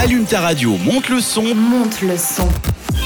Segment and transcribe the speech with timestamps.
[0.00, 1.42] Allume ta radio, monte le son.
[1.56, 2.48] Monte le son.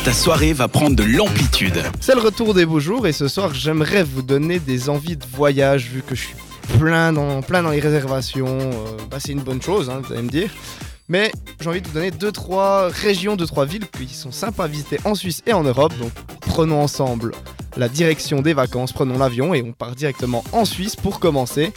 [0.05, 1.83] Ta soirée va prendre de l'amplitude.
[2.03, 5.25] C'est le retour des beaux jours et ce soir j'aimerais vous donner des envies de
[5.25, 6.35] voyage vu que je suis
[6.79, 8.59] plein dans, plein dans les réservations.
[8.59, 8.75] Euh,
[9.11, 10.51] bah, c'est une bonne chose, hein, vous allez me dire.
[11.09, 11.33] Mais
[11.63, 15.15] j'ai envie de vous donner 2-3 régions, 2-3 villes qui sont sympas à visiter en
[15.15, 15.95] Suisse et en Europe.
[15.99, 16.13] Donc
[16.43, 17.33] prenons ensemble
[17.79, 21.73] la direction des vacances, prenons l'avion et on part directement en Suisse pour commencer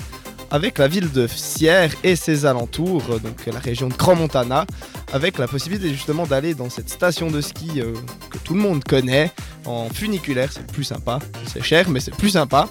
[0.56, 4.66] avec la ville de Sierre et ses alentours, euh, donc la région de Grand Montana,
[5.12, 7.94] avec la possibilité justement d'aller dans cette station de ski euh,
[8.30, 9.32] que tout le monde connaît
[9.66, 12.70] en funiculaire, c'est plus sympa, c'est cher mais c'est plus sympa.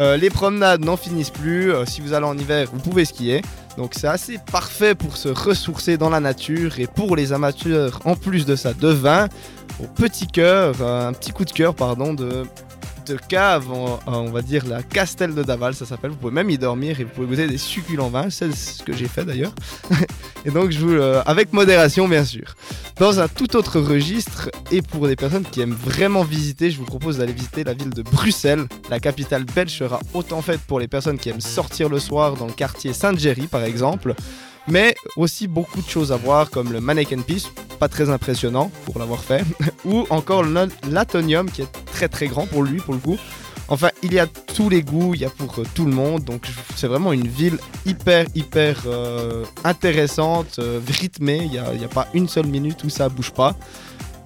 [0.00, 3.42] Euh, les promenades n'en finissent plus, si vous allez en hiver vous pouvez skier,
[3.76, 6.80] donc c'est assez parfait pour se ressourcer dans la nature.
[6.80, 9.28] Et pour les amateurs en plus de ça de vin,
[9.80, 12.44] au petit cœur, un petit coup de cœur pardon de
[13.06, 16.10] de cave, on, va dire la Castel de Daval, ça s'appelle.
[16.10, 18.92] Vous pouvez même y dormir et vous pouvez goûter des succulents vins, c'est ce que
[18.92, 19.52] j'ai fait d'ailleurs.
[20.44, 22.54] et donc, je vous, euh, avec modération, bien sûr.
[22.96, 26.84] Dans un tout autre registre, et pour des personnes qui aiment vraiment visiter, je vous
[26.84, 28.66] propose d'aller visiter la ville de Bruxelles.
[28.90, 32.46] La capitale belge sera autant faite pour les personnes qui aiment sortir le soir dans
[32.46, 34.14] le quartier Sainte-Géry, par exemple
[34.68, 38.98] mais aussi beaucoup de choses à voir comme le Mannequin Piece, pas très impressionnant pour
[38.98, 39.44] l'avoir fait,
[39.84, 40.44] ou encore
[40.90, 43.18] l'Atonium qui est très grand pour lui pour le coup.
[43.70, 46.24] Enfin, il y a tous les goûts, il y a pour euh, tout le monde,
[46.24, 51.88] donc c'est vraiment une ville hyper hyper euh, intéressante, euh, rythmée, il n'y a, a,
[51.88, 53.54] pas une seule minute où ça bouge pas.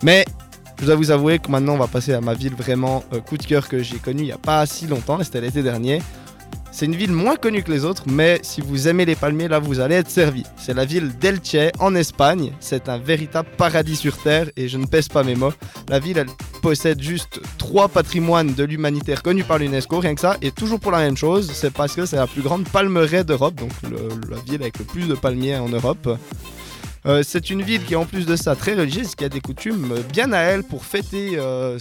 [0.02, 0.24] Mais
[0.80, 3.44] je dois vous avouer que maintenant on va passer à ma ville vraiment coup de
[3.44, 6.00] cœur que j'ai connue il n'y a pas si longtemps, c'était l'été dernier.
[6.76, 9.60] C'est une ville moins connue que les autres, mais si vous aimez les palmiers, là
[9.60, 10.42] vous allez être servi.
[10.56, 12.50] C'est la ville d'Elche en Espagne.
[12.58, 15.52] C'est un véritable paradis sur terre et je ne pèse pas mes mots.
[15.88, 16.26] La ville, elle
[16.62, 20.90] possède juste trois patrimoines de l'humanité reconnus par l'UNESCO, rien que ça, et toujours pour
[20.90, 23.70] la même chose, c'est parce que c'est la plus grande palmeraie d'Europe, donc
[24.28, 26.18] la ville avec le plus de palmiers en Europe.
[27.06, 29.40] Euh, c'est une ville qui est en plus de ça très religieuse, qui a des
[29.40, 31.78] coutumes bien à elle pour fêter euh,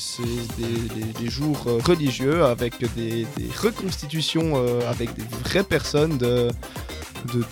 [1.20, 3.26] des, jours euh, religieux avec des,
[3.62, 4.56] reconstitutions
[4.90, 6.50] avec des vraies personnes de,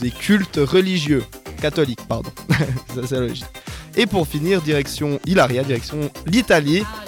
[0.01, 1.23] des cultes religieux,
[1.61, 2.31] catholiques, pardon.
[2.95, 3.45] ça c'est logique.
[3.95, 6.83] Et pour finir, direction Hilaria, direction l'Italie.
[6.85, 7.03] Ah,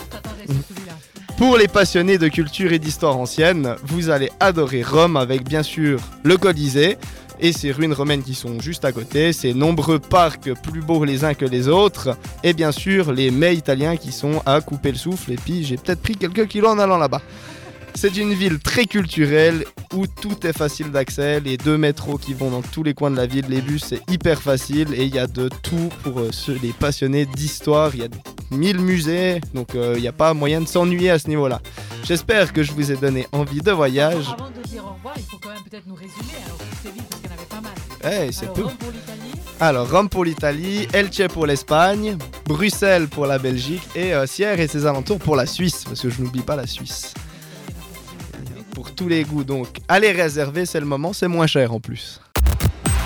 [1.38, 6.00] pour les passionnés de culture et d'histoire ancienne, vous allez adorer Rome avec bien sûr
[6.24, 6.98] le Colisée,
[7.40, 11.26] et ces ruines romaines qui sont juste à côté, ces nombreux parcs plus beaux les
[11.26, 14.98] uns que les autres, et bien sûr les mets italiens qui sont à couper le
[14.98, 17.22] souffle, et puis j'ai peut-être pris quelques kilos en allant là-bas.
[17.96, 22.50] C'est une ville très culturelle où tout est facile d'accès, les deux métros qui vont
[22.50, 24.94] dans tous les coins de la ville, les bus c'est hyper facile.
[24.96, 27.92] Et il y a de tout pour euh, ceux, les passionnés d'histoire,
[28.52, 31.62] mille musées, donc euh, il n'y a pas moyen de s'ennuyer à ce niveau-là.
[32.04, 34.26] J'espère que je vous ai donné envie de voyage.
[34.34, 37.04] Avant de dire au revoir, il faut quand même peut-être nous résumer alors c'est vite
[37.10, 38.28] parce qu'il y en avait pas mal.
[38.28, 38.66] Eh, c'est peu.
[39.60, 44.68] Alors Rome pour l'Italie, Elche pour l'Espagne, Bruxelles pour la Belgique et euh, Sierre et
[44.68, 47.14] ses alentours pour la Suisse, parce que je n'oublie pas la Suisse.
[48.74, 52.20] Pour tous les goûts, donc allez réserver, c'est le moment, c'est moins cher en plus.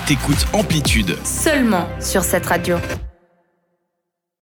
[0.06, 1.16] T'écoutes Amplitude.
[1.22, 2.78] Seulement sur cette radio.